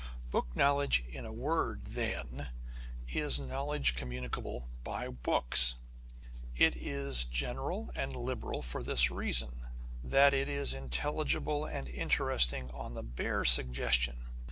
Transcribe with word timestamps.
Book 0.31 0.55
knowledge, 0.55 1.03
in 1.07 1.25
a 1.27 1.31
word, 1.31 1.85
then, 1.85 2.49
is 3.09 3.37
knowledge 3.37 3.95
commu 3.95 4.27
nicable 4.27 4.65
by 4.83 5.09
books: 5.09 5.75
and 6.33 6.41
it 6.55 6.75
is 6.75 7.23
general 7.23 7.91
and 7.93 8.15
liberal 8.15 8.63
for 8.63 8.81
this 8.81 9.11
reason, 9.11 9.67
that 10.03 10.33
it 10.33 10.49
is 10.49 10.73
intelligible 10.73 11.65
and 11.65 11.87
interesting 11.87 12.71
on 12.71 12.95
the 12.95 13.03
bare 13.03 13.45
suggestion. 13.45 14.15